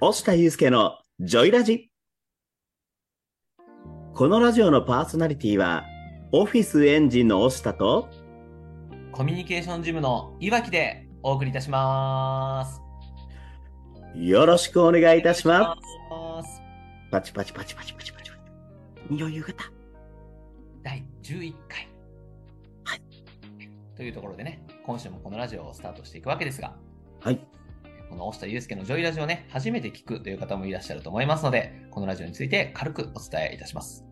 [0.00, 1.90] 押田祐介のジョイラジ。
[4.14, 5.82] このラジオのパーソナリティは、
[6.30, 8.08] オフィスエンジンの押田と、
[9.10, 12.80] コミュニケーションジムのいわきでお送りいたします。
[14.14, 16.62] よろしくお願いいたします。
[17.10, 18.40] パチパチパチパチパチパチパチ。
[19.10, 19.64] 余裕型。
[20.84, 21.88] 第11回。
[22.84, 23.02] はい。
[23.96, 26.76] というところでね、今週もこのラジオをスタートしていくわけですが、
[27.18, 27.57] はい。
[28.08, 34.04] この押田祐介のジョイラジオをね、初めて聞くという方もいらっしゃると思いますので、このラジオについて軽くお伝えいたします。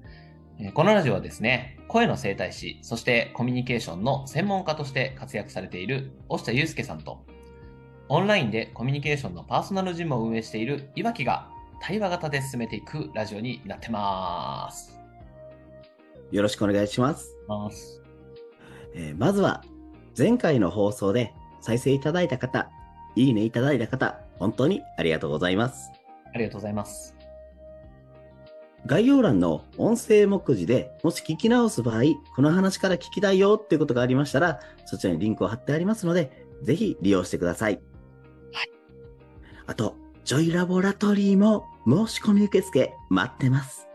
[0.59, 7.25] えーこのラジオはですね、声の生態師、そしてコミュニケーションの専門家として活躍されている押田祐介さんと、
[8.09, 14.99] オンラインでコミュニケーションのパーソナルジムを運営しているいわきが対話型で進めていくラジオになってます。
[16.31, 17.37] よろしくお願いします。
[17.49, 18.03] ます
[18.95, 19.63] えーまずは、
[20.17, 22.71] 前回の放送で再生いただいた方、
[23.17, 25.91] いいねいただいた方、本当にありがとうございます。
[26.35, 27.17] ありがとうございます。
[28.87, 32.03] 概要欄の音声目次でもし聞き直す場合、
[32.37, 37.81] この話から聞きたいよっていうことがありましたら、そちらにリンクを貼ってありますので、ぜひ利用してください。
[38.53, 38.71] はい。
[39.67, 43.89] あと、ジョイラボラトリーも申し込み受付待ってます。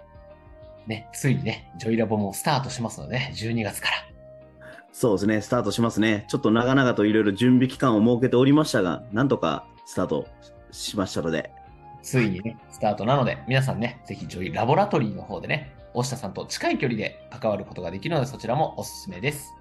[0.87, 4.10] ね、ついにね、ジョイラボもスタートしますのでね、12月から。
[5.01, 6.25] そうですね、スタートしますね。
[6.27, 10.27] ちょっと長々といろいろ準備期間を設けておりましたが、なんとかスタート
[10.71, 11.49] しましたので、
[12.03, 19.51] ついにね、スタートなので、皆さんね、ぜひジョイラボラトリーの方でね、押下さんと近い距離で関わることができるので、そちらもおすすめです。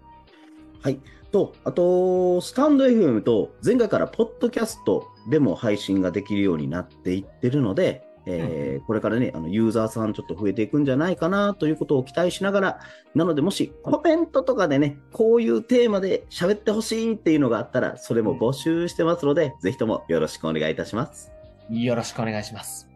[0.83, 1.01] はい。
[1.33, 12.81] と、あと、スタンド FM と前回からポッドキャストでも配信ができるようになっていってるので、えーこれからね、あの、ユーザーさんちょっと増えていくんじゃないかなということを期待しながら、
[13.15, 21.31] なのでもしコメントとかでね、こういうテーマで喋ってほしいっていうのがあったら、それも募集してますので、ぜひともよろしくお願いいたします。
[21.71, 22.89] よろしくお願いします。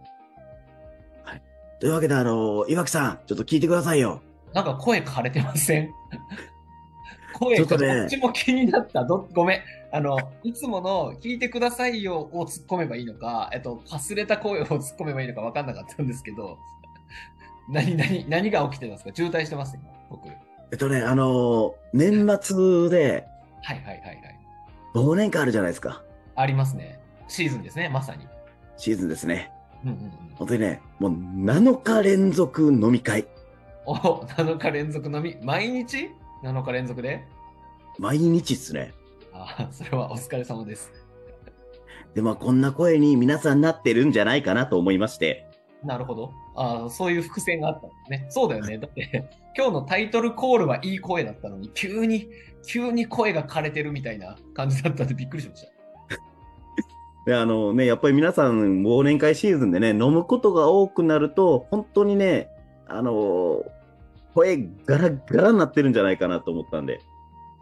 [1.81, 4.23] というわけで、あの、岩木さん、ちょっと聞いてくださいよ。
[4.55, 5.91] なんか声枯れてません？
[7.39, 9.05] 声がちょっとねどっちも気になった。
[9.05, 9.61] どごめん。
[9.93, 16.59] あの、いつもの聞いてくださいよを突っ込めばいいのか、えっと、かすれた声を突っ込めばいいのか分かんなかったんですけど、
[17.71, 19.11] 何、何、何が起きてたんですか？
[19.15, 20.27] 渋滞してます今、僕。
[20.29, 20.41] はい
[20.73, 23.25] えっとね、あの、年末で
[23.63, 24.41] はいはいはい。
[24.95, 26.03] 忘年会あるじゃないですか。
[26.35, 26.99] ありますね。
[27.29, 28.27] シーズンですね、まさに。
[28.77, 29.53] シーズンですね。
[29.85, 30.11] うんうんうん。
[30.35, 33.27] 本当にね、もう7日連続飲み会。
[33.87, 36.11] お、7日連続飲み、毎日？
[36.45, 37.25] ?7 日連続で？
[37.99, 38.93] 毎日っすね。
[39.33, 40.93] ああ、それはお疲れ様です。
[42.15, 45.47] で、まあこんな声に皆さんなってるんじゃないかなと思いまして。
[45.85, 46.33] なるほど。
[46.57, 48.27] ああ、そういう伏線があったんですね。
[48.31, 48.79] そうだよね。
[48.79, 52.29] だって、今日のタイトルコールはいい声だったのに、急に、
[52.67, 55.69] 急に声が枯れてるみたいな感じだったんでびっくりしました。
[57.27, 62.49] で、あのね、やっぱり皆さん忘年会シーズンでね、飲むことが多くなると、本当にね、
[62.87, 63.65] あの
[64.35, 67.01] 声ガラガラになってるんじゃないかなと思ったんで。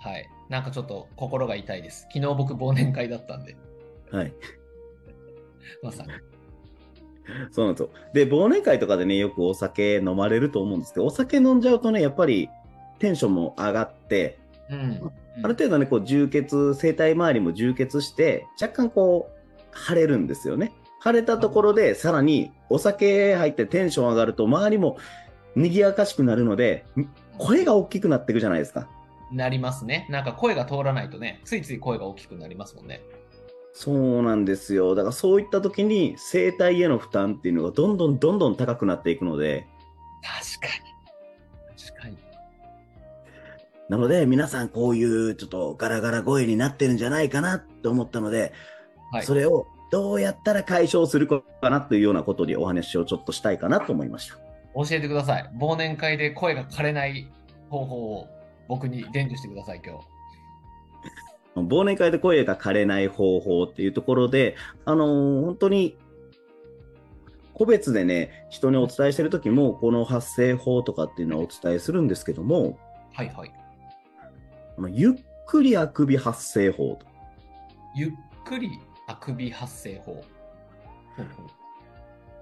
[0.01, 0.29] はい。
[0.49, 2.07] なんかちょっと心が痛いです。
[2.13, 3.57] 昨日僕忘年会だったんで、
[4.11, 4.33] はい。
[5.83, 6.11] まさに。
[7.53, 7.91] そうなんですよ。
[8.13, 12.49] で、忘年会とかでね、よくお酒飲まれると思うんですけど、お酒飲んじゃうとね、やっぱり
[12.99, 15.13] テンションも上がって、うん。
[15.43, 20.73] ある程度ね、こう充血、声帯周りも充血して、若干こう、腫れるんですよね。
[21.03, 24.99] 腫れたところで、さらにお酒入ってテンション上がると、周りも
[25.57, 26.85] 賑やかしくなるので、
[27.39, 28.89] 声が大きくなっていくじゃないですか。
[29.33, 30.07] なりますね。
[30.11, 33.03] なんか声が通らないとね、ついつい声が大きくなりますもんね。
[33.73, 34.95] そうなんですよ。
[34.95, 39.67] だからそういった時に、声帯への負担っていうのがどんどんどんどん高くなっていくので、
[40.23, 40.79] 確か
[41.75, 41.83] に。
[41.83, 42.19] 確かに。
[43.89, 48.53] なので、皆さんこういうちょっとガラガラ声になってるんじゃないかなと思ったので、
[49.11, 49.23] はい。
[49.25, 54.52] それをどうやったら解消するかなというようなことでお話をちょっとしたいかなと思いました。
[54.75, 55.51] 教えてください。
[55.59, 57.29] 忘年会で声が枯れない
[57.69, 58.29] 方法を
[58.69, 60.05] 僕に伝授してください、今日。
[61.55, 65.99] 忘年会で声が枯れない方法っていうところで、あのー本当に、
[67.53, 72.79] 個別でね、人にお伝えしてる時も、この発声法とかっていうのをお伝えするんですけども、
[73.13, 73.53] はいはい。
[74.91, 75.13] ゆっ
[75.47, 77.07] くりあくび発声法と。
[77.95, 78.11] ゆっ
[78.45, 78.71] くり
[79.07, 80.25] あくび発声法。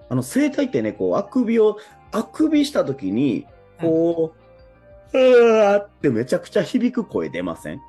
[0.09, 1.77] あの、声帯ってね、こう、あくびを、
[2.13, 3.47] あくびした時に、
[3.81, 4.35] こ
[5.13, 7.81] う、うわーってめちゃくちゃ響く声出ません？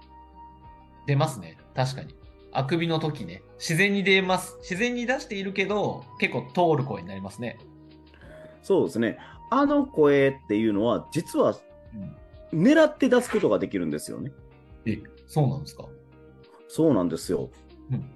[1.05, 1.57] 出ますね。
[1.75, 2.15] 確かに。
[2.51, 3.43] あくびの時ね。
[3.57, 4.57] 自然に出ます。
[4.61, 7.57] 自然に出しているけど、結構通る声になりますね。
[8.63, 9.17] そうですね。
[9.49, 11.57] あの声っていうのは、実は
[12.53, 14.31] うん、狙って出すことができるんですよね。
[14.85, 15.85] え、そうなんですか？
[16.67, 17.49] そうなんですよ。
[17.91, 18.09] うん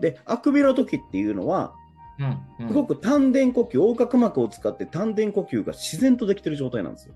[0.00, 1.74] で、あくびの時っていうのは、
[2.20, 7.14] うんうんすごく丹田呼吸、横隔膜を使って丹田呼吸が自然とできてる状態なんですよ。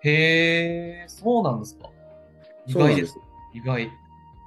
[0.00, 1.90] へえ、そうなんですか。
[2.66, 3.14] 意外です。
[3.14, 3.26] です。
[3.54, 3.90] 意外。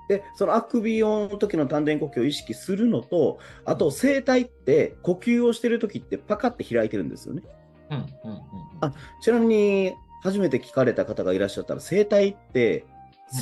[0.07, 7.43] で、そのあくび音の時の丹田呼吸を意識するのと、あと声帯って呼吸をしてる時ってパカって開いてるんですよね。
[7.89, 8.41] うんうんうんうん。
[8.81, 9.93] あちなみに、
[10.23, 12.85] 初めて聞かれた方がいらっしゃったら、声帯って、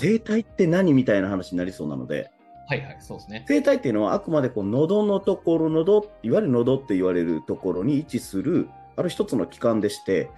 [0.01, 2.31] 声帯って何みたいな話になりそうなので、
[2.69, 3.45] はいはい、そうですね。
[3.47, 10.29] 声帯っていうのはあくまでこう喉のところ、喉、いわゆる喉って言われるところに位置する、ある一つの器官でして、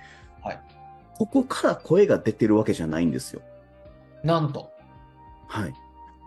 [0.41, 0.61] はい。
[1.17, 3.41] ここから声が出てるわけじゃないんですよ。
[4.23, 4.71] なんと。
[5.49, 5.73] はい。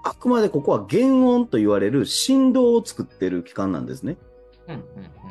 [0.05, 4.19] あくまでここは原音と言われる振動を作ってる器官なんですね。
[4.69, 4.85] うんうんうん。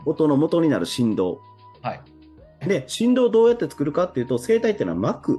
[0.05, 1.39] 音の元になる振動。
[1.83, 2.01] はい。
[2.67, 5.37] で、振動をどうやって作るかっていうと、声帯っていうのは膜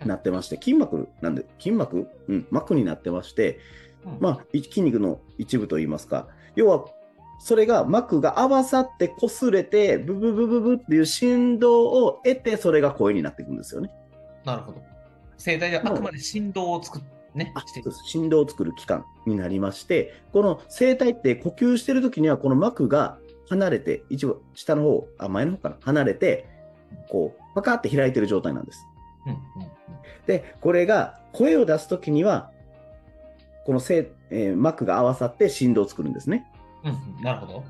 [0.00, 2.08] になってまして、筋膜なんで、筋膜？
[2.28, 3.87] うん、膜になってまして、うん
[4.20, 6.84] まあ、い筋肉の一部といいますか、要は、
[7.40, 13.90] それが膜が合わさって擦れて、ブブブブブっていう振動を得て、それが声になっていくんですよね。
[14.44, 14.82] なるほど。
[15.38, 17.02] 声帯であくまで振動を作っ
[17.34, 17.52] ね
[18.06, 23.18] 振動を作る器官になりまして、この声帯って呼吸してる時には、この膜が
[23.48, 26.46] 離れて、一部下の方、あ、前の方かな、離れて、
[27.08, 28.86] こう、パカって開いてる状態なんです。
[29.26, 29.70] うんうんうん。
[30.26, 32.50] で、これが声を出す時には、
[33.68, 36.50] この声、えー膜が合わさって振動を作るんですね。
[36.84, 37.64] うんうん、なるほど。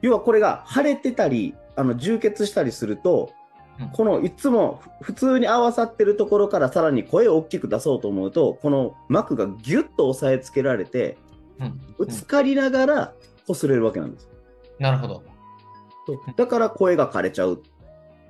[0.00, 3.34] 要はこれが腫れてたり、あの充血したりすると、
[3.78, 11.18] うんこのいつもふ普通に合わさってるところからさらに声を大きく出そうと思うと、この膜がギュッと押さえつけられて、
[11.60, 13.12] うんぶつかりながら
[13.46, 14.30] 擦れるわけなんです。
[14.78, 15.22] なるほど。
[16.34, 17.62] だから声が枯れちゃう。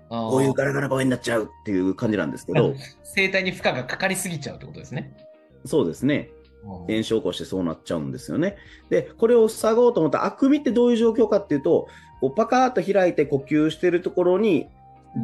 [0.09, 2.75] こういうガラガラ声になっちゃうっていう感じなんですけど、
[3.15, 5.17] 声帯に負荷がかかりすぎちゃうってことですね。
[5.65, 6.31] そうですね。
[6.37, 6.43] うん
[6.87, 8.57] 炎症を起こしてそうなっちゃうんですよね。
[8.89, 11.89] で、これを塞ごうと思ったら、あくびってどういう状況かっていうと、
[12.21, 14.69] こうパカーッと開いて呼吸してるところに、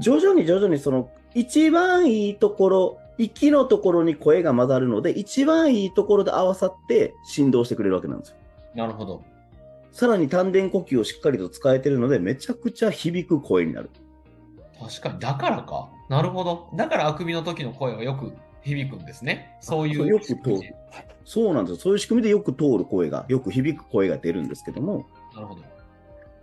[0.00, 8.36] 徐々に徐々にその一番いいところ、息のところに声が混ざるので、一番いいところで合わさって振動してくれるわけなんですよ。
[8.74, 9.22] なるほど。
[9.92, 13.90] さらに丹田呼吸をしっかりと使えてるので、めちゃくちゃ響く声になる。
[14.80, 15.18] 確かに。
[15.18, 15.88] だからか。
[16.08, 16.68] なるほど。
[16.74, 18.32] だからあくびの時の声はよく
[18.62, 19.56] 響くんですね。
[19.60, 20.06] そういう。
[20.06, 20.74] よく通る
[21.24, 21.80] そうなんですよ。
[21.80, 25.62] そういう仕組みでよく通る声が、よく響く声が出るんですけども、なるほど。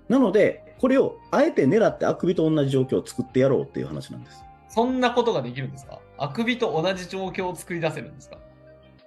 [0.08, 4.44] なので、これをあえて狙ってあくびと同じ状況を作ってやろうっていう話なんです。
[4.70, 6.00] そんなことができるんですか？
[6.18, 8.38] あくびと同じ状況を作り出せるんですか？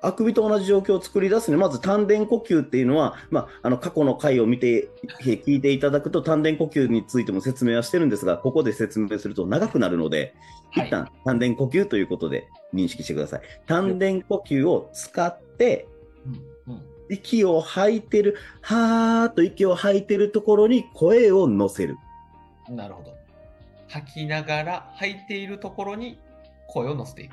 [0.00, 4.89] あくびと同じ状況を作り出すには、まず丹田呼吸っていうのは、まあ、あの過去の回を見て、
[5.21, 10.35] え聞いていただくと丹田呼吸についても説明はしてるんですが、ここで説明すると長くなるので、
[10.73, 13.41] はい一旦丹田呼吸ということで認識してください。
[13.67, 15.89] 丹田呼吸を使って。
[17.11, 21.97] 息を吐いてる、はーっと息を吐いてるところに声を乗せる。
[22.69, 23.15] なるほど。
[23.89, 26.19] 吐きながら吐いているところに
[26.67, 27.33] 声を乗せていく。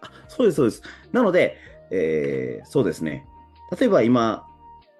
[0.00, 0.82] あそうです、そうです。
[1.12, 1.56] なので、
[1.90, 3.26] えーそうですね。
[3.78, 4.46] 例えば今、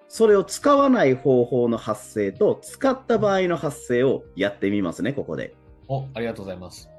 [0.07, 5.53] それを使わない方法の発声と、使った場合の発声をやってみますね、ここで。
[5.87, 6.89] お、ありがとうございます。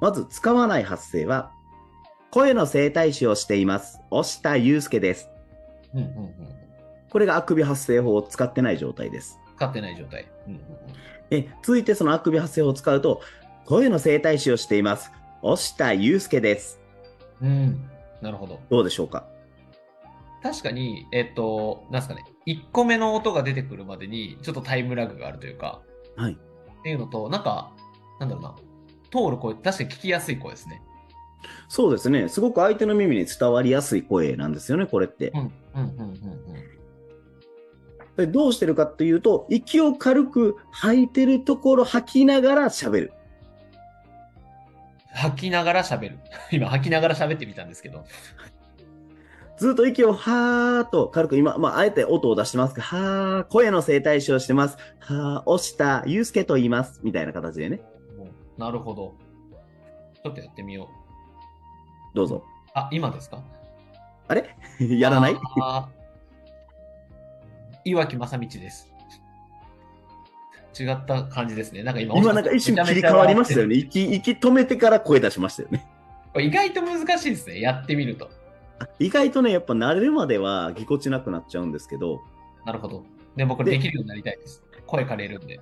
[0.00, 1.52] まず、使わない発声は、
[2.30, 4.00] 声の整体師をしています。
[4.10, 5.30] 押田祐介です。
[5.94, 6.34] うんうんうん。
[7.10, 9.38] これがあくび発声法を使ってない状態です。
[9.56, 10.26] 使ってない状態。
[10.46, 10.66] うんうんうん。
[11.30, 13.20] え続いてそのあくび発声法を使うと、
[13.64, 15.12] 声の整体師をしています。
[15.42, 16.80] 押田祐介です。
[17.40, 17.90] うん。
[18.26, 18.58] なるほど。
[18.68, 19.28] どうでしょうか？
[20.42, 25.82] 確かに、えっと、なんですかね、1個目の音が出てくるまでに、ちょっとタイムラグがあるというか、
[26.16, 26.32] はい。
[26.32, 27.72] っていうのと、なんか、
[28.18, 28.54] なんだろうな、
[29.10, 30.82] 通る声、確かに聞きやすい声ですね。
[31.68, 32.28] そうですね。
[32.28, 35.32] すごく相手の耳に伝わりやすい声なんですよね、これって。
[35.34, 36.16] うん、うん、うん、うん、うん。
[38.16, 43.12] でどうしてるかっていうと、息を軽く吐いてるところ吐きながら喋る。
[45.16, 46.18] 吐きながら喋る。
[46.52, 48.04] 今、吐きながら喋ってみたんですけど。
[49.58, 54.76] ずっと息をはーっと軽く今、まあ、あえて音を出してますけど、はー、声の整体師をしてます。
[55.00, 57.00] はー、押した、ゆうすけと言います。
[57.02, 57.80] みたいな形でね。
[58.58, 59.14] なるほど。
[60.22, 60.90] ちょっとやってみよ
[62.12, 62.16] う。
[62.16, 62.44] どうぞ。
[62.74, 63.42] あ、今ですか？
[64.28, 64.54] あれ？
[64.80, 65.36] やらない？
[67.84, 68.92] 岩木正道です。
[70.78, 71.82] 違った感じですね。
[71.82, 73.76] なんか今、今なんか一瞬切り替わりましたよね。
[73.76, 75.86] 息、息止めてから声出しましたよね。
[76.32, 77.60] これ意外と難しいですね。
[77.60, 78.30] やってみると。
[78.78, 82.20] あ意外とね、やっぱ慣れるまではぎこちなくなっちゃうんですけど、
[82.64, 83.04] なるほど。
[83.36, 84.62] でもこれでできるようになりたいです。
[84.86, 85.60] 声枯れるんで。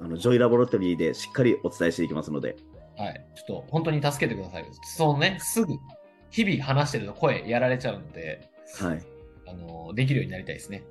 [0.00, 2.56] あの、ジョイラボラトリーでしっかりお伝えしていきますので、
[2.96, 3.26] はい。
[3.34, 4.66] ちょっと本当に助けてください。
[4.96, 5.74] そのね、すぐ、
[6.30, 8.48] 日々話してると声やられちゃうので、
[8.80, 9.02] はい。
[9.48, 10.84] あの、できるようになりたいですね。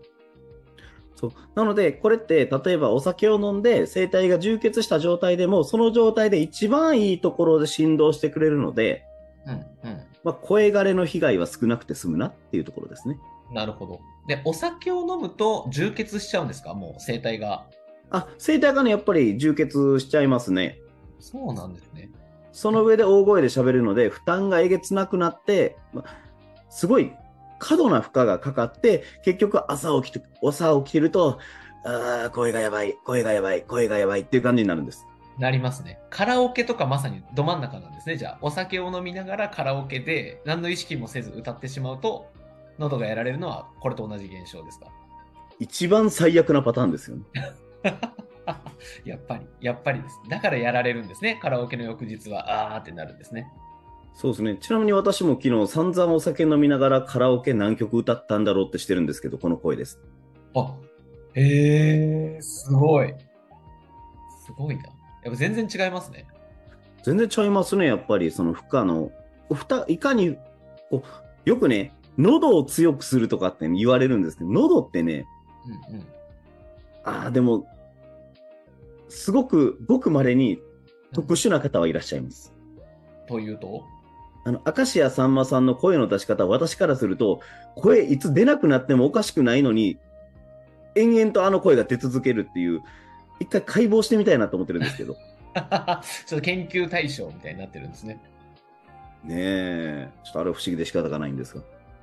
[1.15, 1.31] そう。
[1.55, 9.03] なので、これって、例えばお酒を飲んで、声帯が充血した状態でも、その状態で一番いいところで振動してくれるので、
[9.45, 9.55] うん、う
[9.93, 10.01] ん。
[10.23, 13.17] まあ、声枯れの被害は少なくて済むなっていうところですね。
[13.53, 13.99] なるほど。
[14.27, 16.73] で、お酒を飲むと充血しちゃうんですか？
[16.73, 17.67] もう声帯が。
[18.09, 20.79] あ、声帯がね、やっぱり充血しちゃいますね。
[21.19, 22.09] そうなんですね。
[22.51, 26.17] その上で大声で喋るので、負担がえげつなくなって、まあ
[26.69, 27.13] すごい
[27.59, 31.39] 過度な負荷がかかって、結局朝起きて、朝起きると、
[31.83, 35.05] あー声がやばい、声がやばい、声がやばいっていう感じになるんです。
[35.37, 35.99] なりますね。
[36.09, 38.17] カラオケとかまさにど真ん中なんですね。
[38.17, 42.27] じゃあ、お酒を飲みながらカラオケで何の意識もせず歌ってしまうと、
[42.79, 44.87] 喉がやられるのはこれと同じ現象ですか？
[45.59, 47.23] 一番最悪なパターンですよね。
[49.05, 50.19] やっぱり、やっぱりです。
[50.29, 51.39] だからやられるんですね。
[51.41, 53.47] カラオケの翌日は、あーってなるんですね。
[54.15, 54.57] そうですね。
[54.59, 59.99] ちなみに私も昨日散々お酒飲みながらカラオケ何曲歌ったんだろうってしてるんですけど、この声です。
[60.55, 60.73] あ、
[61.33, 63.13] へえ、すごい。
[64.45, 64.83] すごいな。
[64.83, 64.89] や
[65.29, 66.25] っぱ全然違いますね。
[67.03, 69.11] 全然ちゃいますね、やっぱりその負荷の、
[69.53, 70.37] 負担いかに、
[70.89, 71.03] こ
[71.45, 75.25] う、よくね、喉を強くするとかって言われるんですけど、喉ってね、
[75.89, 76.03] うんうん。
[77.03, 77.67] ああ、でも、
[79.09, 80.61] すごく、ごく稀に
[81.13, 82.53] 特殊な方はいらっしゃいます。
[83.27, 83.83] というと？
[84.45, 87.41] あの、明石家さんまさんの声の出し方、私からすると、
[87.75, 89.97] 声いつ出なくなってもおかしくないのに、
[90.95, 92.81] 延々とあの声が出続けるっていう、
[93.39, 95.15] 一回解剖してみたいなと思ってるんですけど。
[95.15, 98.21] ちょっと研究対象みたいになってるんですね。
[99.23, 101.61] ねえ、ちょっとあれは不思議で仕方がないんですが。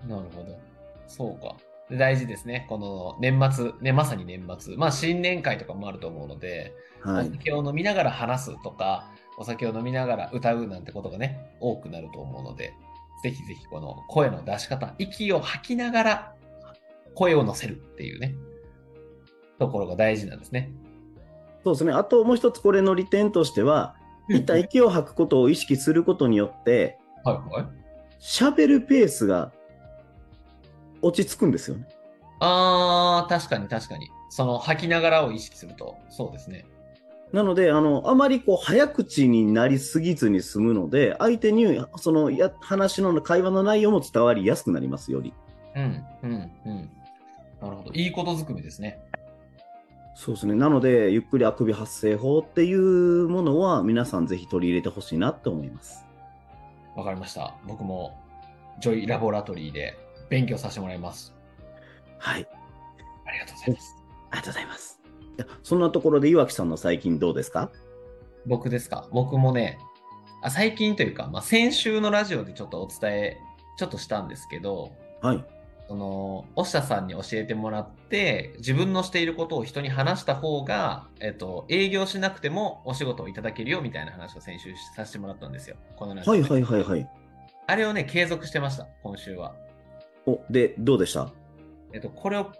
[0.08, 0.58] なるほど。
[1.06, 1.54] そうか。
[1.88, 2.66] で大事ですね。
[2.68, 4.76] この年末、ね、まさに年末。
[4.76, 7.28] まあ新年会とかもあると思うので、はい。
[7.28, 12.74] お酒を飲みながら話すとか、お酒を飲みながら歌うなんてことがね、多くなると思うので、
[13.22, 16.34] ぜひぜひこの声の出し方、息を吐きながら
[17.14, 18.34] 声を乗せるっていうね、
[19.58, 20.72] ところが大事なんですね。
[21.64, 21.92] そうですね。
[21.92, 23.96] あともう一つこれの利点としては、
[24.28, 27.66] 一旦息を吐くことを意識することによって、はいはい。
[28.20, 29.52] 喋るペースが
[31.00, 31.86] 落ち着くんですよね。
[32.40, 34.08] あー、確かに確かに。
[34.30, 36.64] その吐きながらを意識すると、そうですね。
[37.32, 45.32] なので、あの、あまりこう、早口になりすぎずに済むので、相手に、その、や、話の会話の内容も伝わりやすくなりますより。
[45.74, 46.90] うん、うん、うん。
[47.60, 47.92] なるほど。
[47.94, 49.00] いいことずくめですね。
[50.14, 50.54] そうですね。
[50.54, 56.04] なので、ゆっくりあくび発声法っていうものは、皆さんぜひ取り入れてほしいなと思います。
[56.94, 57.54] わかりました。
[57.66, 58.20] 僕も、
[58.78, 59.98] ジョイラボラトリーで
[60.28, 61.34] 勉強させてもらいます。
[62.18, 62.46] はい。
[63.26, 63.96] ありがとうございます。
[64.30, 65.01] ありがとうございます。
[65.62, 67.70] そんなところで岩木さんの最近どうですか？
[68.46, 69.08] 僕ですか？
[69.12, 69.78] 僕もね、
[70.42, 73.36] あ最近というか、まあ、先週のラジオでちょっとお伝え、
[73.78, 75.44] ちょっとしたんですけど、はい。
[75.88, 85.76] その、押下さんに教えてもらって、自分のしていることを人に話した方が、えっと、営業しなくてもお仕事をいただけるよみたいな話を先週させてもらったんですよ。
[85.96, 87.10] このラジオではいはいはいはい。
[87.66, 89.54] あれをね、継続してました、今週は。
[90.26, 91.30] お、で、どうでした？
[91.92, 92.50] えっと、これを、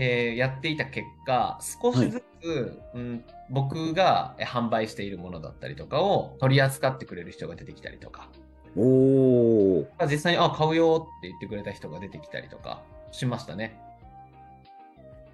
[0.00, 8.28] えーやっていた結果、少しずつ、うん、僕がえ販売しているものだったりとかを取り扱ってくれる人が出てきたりとか、
[8.76, 9.86] おー。
[10.08, 13.76] 実際に、あ、買うよって言ってくれた人が出てきたりとかしましたね。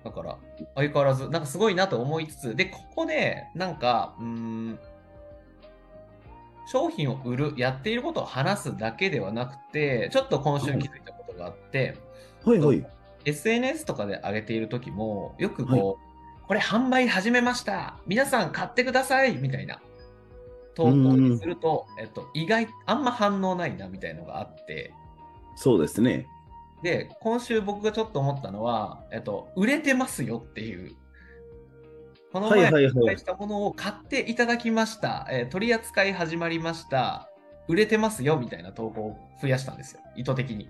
[0.03, 0.39] だから、
[0.75, 4.79] 相変わらず、なんかすごいなと思いつつ、で、ここで、なんか、うーん、
[6.67, 11.99] 商品を売る、やっていることを話すだけではなくて、ちょっと今週気づいたことがあって、
[12.45, 12.87] はいはい。
[13.25, 19.81] SNS とかで上げている時も、よくこう、これ販売始めました皆さん買ってくださいみたいな
[20.75, 24.93] 投稿にすると、えっと、意外、あんま反応ないなみたいのがあって、
[25.57, 26.27] そうですね。
[26.83, 30.95] で、今週僕がちょっと思ったのは、えっと、売れてますよっていう。
[32.33, 37.31] この前はいはいはい紹介したものを買っていただきました、えー取り扱い始まりました。
[37.69, 40.01] 売れてますよみたいな投稿を増やしたんですよ。
[40.17, 40.69] 意図的に。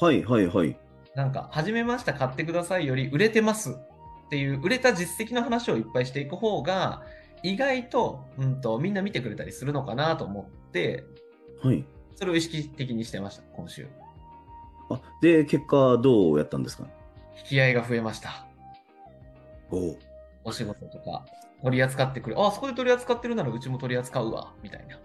[0.00, 0.76] はいはいはい。
[1.14, 7.02] なんか、始めました、買ってくださいより、売れてますっていう、売れた実績の話をいっぱいしていく方が、
[7.42, 11.04] 意外と、うんと、みんな見てくれたりするのかなと思って、
[11.62, 11.84] はい。
[12.16, 13.86] それを意識的にしてました、今週。
[14.90, 16.88] あ、で、結果どうやったんですか？
[17.38, 18.46] 引き合いが増えました。
[19.70, 19.96] おー
[20.44, 21.24] お仕事とか、
[21.62, 22.36] 取り扱ってくれ。
[22.38, 24.98] あ、そこで取り扱ってるならうちも取り扱うわ、みたいな。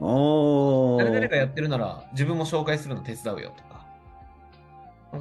[0.00, 3.75] 誰々がやってるなら自分も紹介するの手伝うよとか。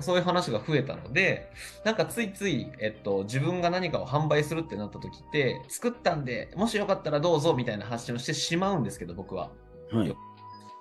[0.02, 1.52] そういう話が増えたので、
[1.84, 9.52] なんかついつい、えっと、自分が何かを販売するってなった時って、作ったんで、もしよかったらどうぞみたいな発信をしてしまうんですけど、僕は。
[9.92, 10.08] はい。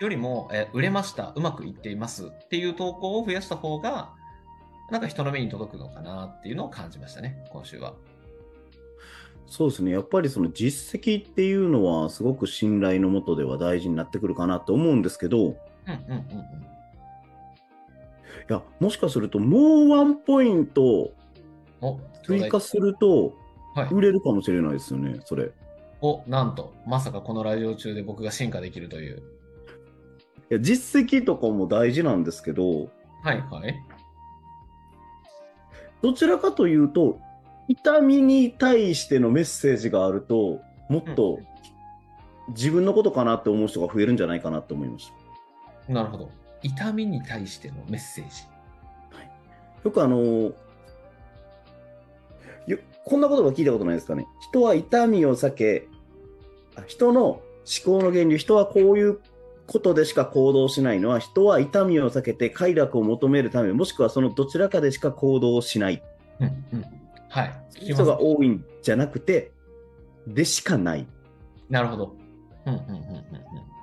[0.01, 4.13] よりも、え売れました、うまくいっていますっていう投稿を増やした方が、
[4.91, 7.95] なんか人の目に届くのかなっていうのを感じましたね、今週は。
[9.47, 9.93] そうですね。
[9.93, 15.57] やっぱりその実績っていうのはすごく信頼のもとでは大事になってくるかなと思うんですけど、いうんうん
[15.87, 16.74] うんうん。
[18.49, 21.13] や、もしかするともうワンポイント
[21.81, 23.35] お、追加すると
[23.75, 23.89] はい。
[23.91, 25.47] 売れるかもしれないですよね、それ。
[25.47, 25.49] い
[26.01, 29.23] お、なんと、まさかこのラジオ中で僕が進化できるという。
[30.49, 32.89] や、実績とかも大事なんですけど、
[33.23, 33.75] はいはい。
[36.03, 37.19] どちらかというと、
[37.67, 41.41] 痛みに対してのメッセージがあると、もっと
[42.49, 45.11] 自分のことかなって思う人が増えるんじゃないかなと思いまし
[45.87, 45.93] た。
[45.93, 46.31] なるほど。
[46.65, 48.49] 痛みに対してのメッセージ。
[49.85, 50.17] よくあの
[52.67, 54.27] よこんな言葉聞いたことないですかね。
[54.41, 55.89] 人は痛みを避け、
[56.75, 57.43] あ人の思
[57.85, 59.21] 考の源流、人はこういう
[59.67, 66.03] ことでしか行動しないのは、人は痛みを避けて快楽を求めるため、もしくはそのどちらかでしか行動しない
[66.41, 66.85] うんうん。
[67.29, 67.55] はい。
[67.75, 69.53] 人が多いんじゃなくて、
[70.27, 71.07] でしかない。
[71.69, 72.17] なるほど。
[72.67, 73.74] うんうんうんうんうん。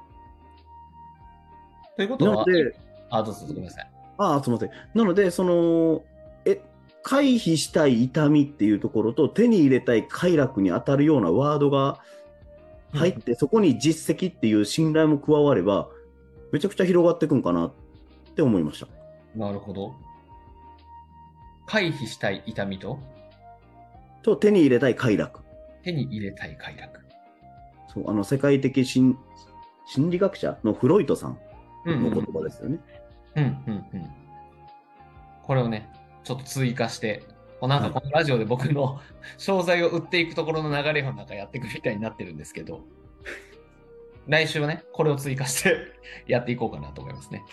[1.96, 2.76] ということはなの、で、
[3.10, 3.92] あ、どうぞごめんなさい。
[4.18, 4.72] ああ、すみません。
[4.94, 6.04] なので、その、
[6.46, 6.62] え、
[7.04, 12.00] 回避したい痛みっていうところと、手に入れたい快楽に当たるようなワードが
[12.94, 15.90] 入って、そこに実績っていう信頼も加われば、
[16.52, 17.72] めちゃくちゃ広がっていくんかなっ
[18.36, 18.88] て思いました。
[19.36, 19.94] なるほど。
[21.66, 23.00] 回避したい痛みと？
[24.24, 25.40] と、手に入れたい快楽。
[25.84, 27.00] 手に入れたい快楽。
[27.94, 29.18] そう、あの、世界的心
[29.88, 31.51] 心理学者のフロイトさんうんうん
[31.86, 32.80] の言葉ですよね。
[33.36, 34.12] うんうんうん。
[35.44, 35.90] これをね、
[36.24, 37.24] ちょっと追加して、
[37.62, 39.00] なんかこのラジオで僕の
[39.38, 42.82] 商材を売っていくところの流れをなんかやっていくみたいになってるんですけど、
[44.28, 45.78] 来週はね、これを追加して
[46.28, 47.44] やっていこうかなと思いますね。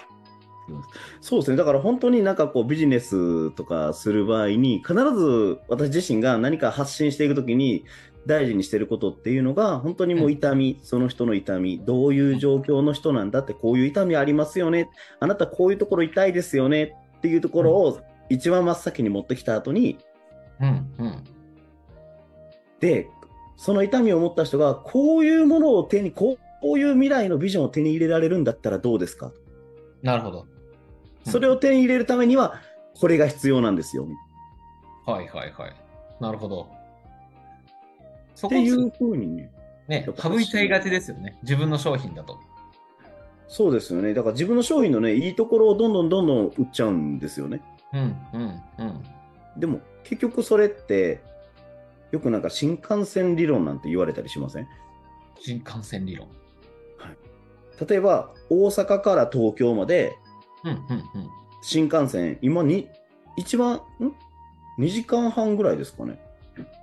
[1.21, 1.57] そうですね。
[1.57, 7.85] だから本当になんかこうビジネスとかする場合に、必ず私自身が何か発信していくときに
[8.27, 14.91] 大事にしてることっていうのが、本当にもう痛み、その人の痛み、どういう状況の人なんだって、こういう痛みありますよね。
[15.21, 19.99] あなたこういうところ痛いですよねっていうところを一番真っ先に持ってきた後に、
[20.61, 21.25] うんうん。
[22.81, 23.09] で、
[23.57, 29.33] その痛みを持った人が、こういうものを手に、こういう未来のビジョンを手に入れられるんだったらどうですか？
[30.03, 30.47] なるほど。
[31.29, 32.61] それを手に入れるためには、
[32.99, 34.07] これが必要なんですよ。
[35.07, 35.73] はいはいはい。
[36.21, 36.69] なるほど。
[38.35, 39.51] そこっていうふうにね。
[39.89, 41.39] ね省いちゃいがちですよね。
[41.43, 42.39] 自分の商品だと。
[43.47, 44.13] そうですよね。
[44.15, 47.63] だから自分の商品のね、いいところをどんどんどんどん売っちゃうんですよね。
[47.95, 49.03] うんうんうん。
[49.57, 51.21] でも、結局それって、
[52.11, 54.69] よくなんか新幹線理論なんて言われたりしません？
[55.41, 56.29] 新幹線理論。
[57.89, 60.17] 例えば、大阪から東京まで
[60.65, 60.79] うんうん
[61.15, 61.31] うん。
[61.63, 62.89] 新幹線、今に、
[63.37, 63.81] 一番、ん
[64.83, 66.19] ?2 時間半ぐらいですかね。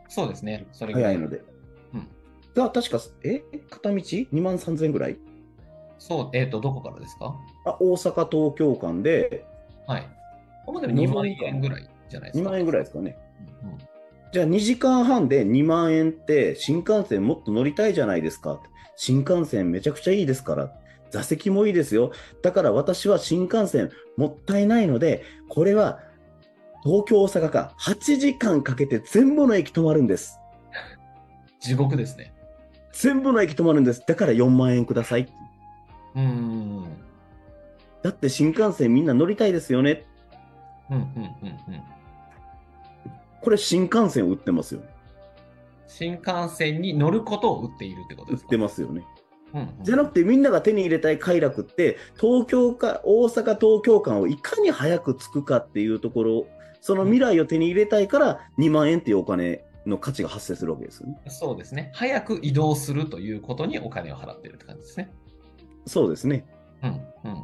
[0.10, 0.68] そうですね。
[0.72, 1.16] それぐらい。
[1.16, 1.38] 早いので。
[1.94, 2.08] うん
[2.56, 3.42] が、確か、え？
[3.70, 5.18] 片道 ?2 万3000ぐらい？
[6.00, 7.36] そう、えっ、と、どこからですか？
[7.66, 9.46] あ、大阪東京間で
[9.88, 10.02] はい。
[10.66, 12.50] ここまで2万円ぐらいじゃないです2か。
[12.52, 13.18] 万円ぐらいですかね。
[13.64, 13.78] うんうん
[14.32, 18.60] じゃあ2時間半で2万円って新幹線もっと乗りたいじゃないですか。
[18.98, 20.74] 新幹線めちゃくちゃいいですから。
[21.16, 22.12] 座席もいいですよ。
[22.42, 26.02] だから私は新幹線もったいないので、これは
[26.84, 30.38] 東京大阪か8時間かけて全部の駅止まるんです。
[31.62, 32.34] 地獄ですね。
[32.92, 34.04] 全部の駅止まるんです。
[34.06, 35.32] だから4万円ください。
[36.16, 36.26] うーん。
[36.26, 36.30] う
[36.82, 36.86] ん
[38.04, 40.06] だって新幹線みんな乗りたいですよね。
[40.92, 41.34] うんうんうん。
[43.42, 44.88] これ新幹線を売ってますよね。
[45.88, 48.48] 新幹線に乗ることを売っているってことですか？
[48.48, 49.02] 売ってますよね。
[49.56, 56.48] うんうんじゃなくてみんなが手に入れたい快楽って東京か大阪東京間をいかに早く着くかっていうところ
[56.82, 61.18] その未来を手に入れたいから2万円っていうお金の価値が発生するわけですよね。
[61.28, 61.92] そうですね。
[61.94, 65.12] 早く移動するということにお金を払っているって感じですね。
[65.86, 66.46] そうですね。
[66.84, 67.44] うんうん。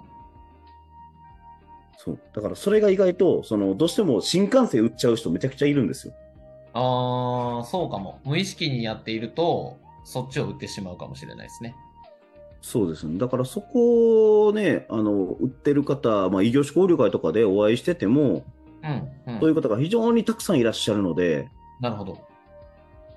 [1.98, 2.20] そう。
[2.34, 6.14] だからそれが意外とそのどうしても新幹線売っちゃう人めちゃくちゃいるんですよ。
[6.74, 8.20] ああ、そうかも。
[8.24, 11.76] 無意識にやっていると、そっちを売ってしまうかもしれないですね。
[12.62, 13.18] そうですね。
[13.18, 18.46] だからそこをね、あの、売ってる方、まあ異業種交流会とかでお会いしてても、
[18.84, 19.40] うんうん。
[19.40, 22.20] そういう方が非常にたくさんいらっしゃるので、なるほど。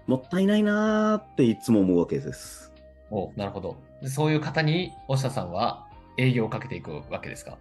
[0.07, 2.73] もったいないなーっていつも思うわけです。
[3.11, 3.77] おなるほど。
[4.03, 7.59] でそういう方に、大下さんは営業をかけていくわけですか？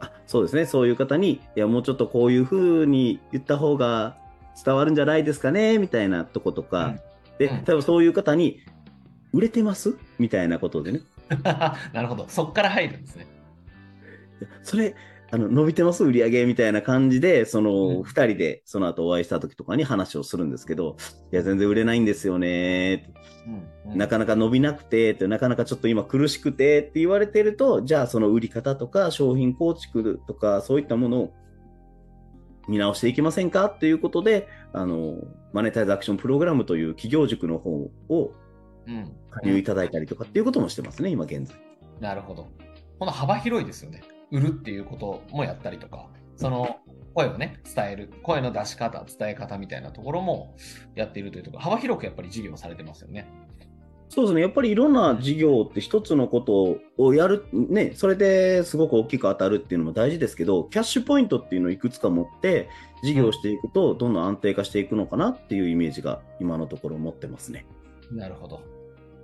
[0.00, 4.16] あそうですね、そういう方に、いや、もうちょっとこういうふうに言った方が
[4.64, 6.96] 伝わるんじゃないですかね、みたいなとことか、
[7.38, 8.60] で、うん多分そういう方に、
[9.32, 9.96] 売れてます？
[10.18, 11.00] みたいなことでね、
[11.92, 12.26] なるほど。
[12.28, 13.26] そっから入るんですね。
[14.62, 14.94] それ、
[15.30, 16.02] あの、伸びてます？
[16.02, 20.96] 売り上げみたいな感じで、そうんの、二人でその後お会いした時とかに話をするんですけど、
[21.32, 23.12] いや、全然売れないんですよね。
[23.46, 23.54] うん
[23.92, 31.34] うんなかなか伸びなくて、ってなかなかちょっと今苦しくてって言われてると、じゃあその売り方とか商品構築とかそういったものを
[32.68, 33.66] 見直していきませんか？
[33.66, 35.16] っていうことで、あの、
[35.52, 38.30] マネタイズアクションプログラムという企業塾の方をうん
[39.30, 41.56] 加入いただいたりとかっていうこともしてますね、今現在。
[42.00, 42.48] なるほど。
[42.98, 44.02] この幅広いですよね。
[44.30, 46.76] 売るっていうこともやったりとか、その
[47.14, 50.54] 声をね、伝える、声の出し方、伝え方みたいなところも
[50.94, 53.28] やっているというところ、幅広くやっぱり事業されてますよね。
[54.08, 54.40] そうですね。
[54.40, 62.68] やっぱりいろんな事業って一つのことをやる、ね、それですごく大きく当たるっていうのも大事ですけど、キャッシュポイントっていうのをいくつか持って、
[63.04, 67.66] 事業をしていくと、どんどん安定化していくのかなっていうイメージが今のところ持ってますね。
[68.10, 68.62] なるほど。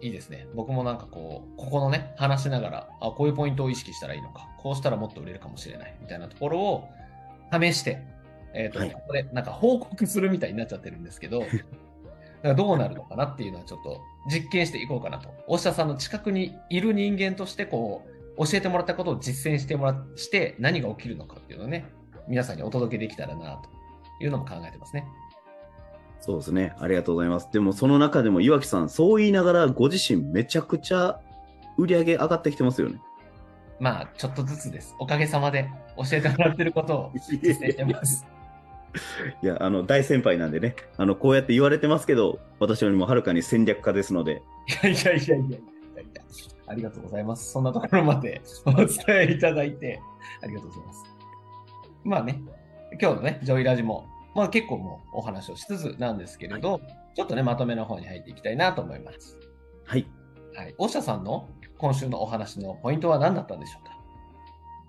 [0.01, 0.46] いいですね。
[0.55, 6.88] 僕もなんかこう、ここのね、話しながら、あ、こういうポイントを意識したらいいのか、こうしたらもっと売れるかもしれない、みたいなところを
[7.53, 8.03] 試して、
[8.55, 11.55] えっ、と、はいここでなんか報告するみたいになっちゃってるんですけど、 だか
[12.42, 15.31] らどうなるのかなっていうのはちょっと実験していこうかなと。
[15.46, 18.07] 大下さんの近くにいる人間として、こ
[18.38, 21.87] う、教えてもらったことを実践してもらっして、何が起きるのかっていうのをね、
[22.29, 23.70] 皆さんにお届けできたらな、と
[24.22, 25.07] いうのも考えてますね。
[26.20, 26.74] そうですね。
[26.79, 27.48] ありがとうございます。
[27.52, 31.20] でもその中でも岩木さん、そう言いながらご自身めちゃくちゃ
[31.76, 33.00] 売り上げ上がってきてますよね。
[33.79, 34.94] まあ、ちょっとずつです。
[34.98, 38.26] おかげさまで教えてもらってることを実践してます。
[39.42, 44.42] いや、あの、大先輩なんでね、あの、こうやって言われてますけど、私よりもはるかに戦略家ですので、
[44.83, 45.59] いやいやいやいやいやいや
[46.66, 47.52] ありがとうございます。
[47.52, 48.87] そんなところまでお伝
[49.29, 50.00] えいただいて、
[50.42, 51.05] ありがとうございます。
[52.05, 52.40] まあね、
[53.00, 56.81] 今日のね、ジョイラジも、まあ結構もうお話をしつつなんですけれど、
[57.14, 59.38] ちょっとね、まとめの方に入っていきたいなと思います。
[59.85, 60.07] はい。
[60.55, 60.75] はい。
[60.77, 63.96] 大下さんの今週のお話のポイントは何だったんでしょうか？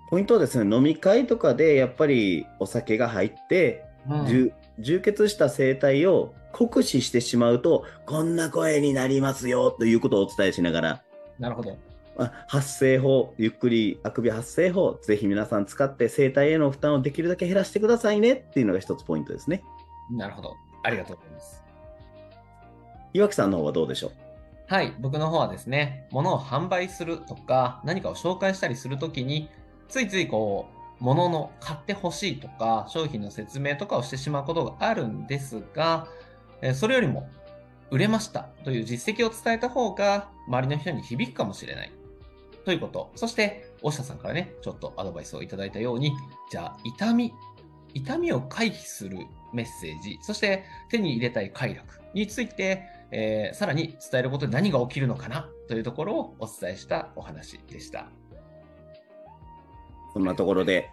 [0.09, 3.85] ポイントはですね、飲み会とかでやっぱりお酒が入って、
[4.27, 11.03] 充充血した声帯を酷使してしまうと、こんな声になりますよということをお伝えしながら、
[11.39, 11.77] なるほど。
[12.17, 19.63] あ発声法、ゆっくりあくび発声法、ぜひ皆さん使って声帯への負担をできるだけ減らしてくださいねっていうのが一つポイントですね。
[20.11, 20.55] なるほど。
[20.83, 21.63] ありがとうございます。
[23.13, 24.11] 岩木さんの方はどうでしょう？
[24.67, 29.49] はい、僕の方はですね、物を販売するとか、何かを紹介したりするときに、
[29.87, 30.67] ついついこ
[30.99, 36.07] う、物の買ってほしいとか、商品の説明とかをしてしまうことがあるんですが、
[36.61, 37.29] えーそれよりも、
[37.91, 41.91] 売れましたという実績を伝えた方が、周りの人に響くかもしれない。
[42.67, 43.13] ということ。
[43.15, 46.11] そして、大下さんからね、ちょっとアドバイスをいただいたように、
[46.51, 47.33] じゃあ、痛み、
[47.93, 49.19] 痛みを回避する
[49.53, 58.09] メッセージ、そして手に入れたい快楽について、えーさらに伝えることで何が起きるのかなというところをお伝えしたお話でした。
[60.11, 60.89] そんなところで、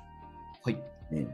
[0.63, 0.75] はい。
[1.11, 1.27] ね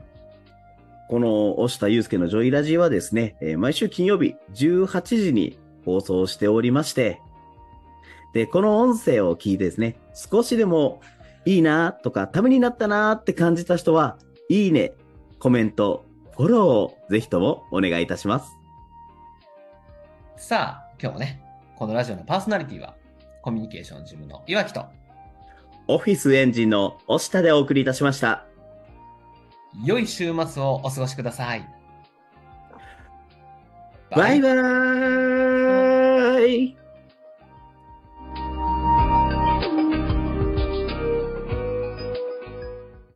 [1.11, 7.21] この押下祐介のジョイラジはですね、えー毎週金曜日18時に放送しておりまして、
[8.33, 11.01] で、この音声を聞いてですね、少しでも
[11.45, 14.93] いいなとか、ためになったなって感じた人は、いいね、
[15.39, 16.05] コメント、
[16.37, 18.51] フォローをぜひともお願いいたします。
[20.37, 21.43] さあ、今日もね、
[21.77, 22.95] このラジオのパーソナリティは、
[23.43, 24.87] コミュニケーションジムの岩木と、
[25.89, 28.47] オフィスエンジンの押下でお送りいたしました。
[29.85, 31.67] 良い週末をお過ごしください。
[34.11, 35.40] バイバーイ